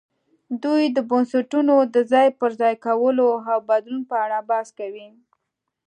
دوی 0.63 0.83
د 0.95 0.97
بنسټونو 1.09 1.75
د 1.93 1.95
ځای 2.11 2.27
پر 2.39 2.51
ځای 2.61 2.73
کولو 2.85 3.25
او 3.51 3.57
بدلون 3.69 4.01
په 4.09 4.15
اړه 4.25 4.37
بحث 4.49 4.69
کوي. 4.79 5.07